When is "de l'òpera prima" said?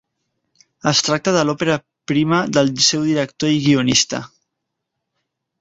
1.35-2.39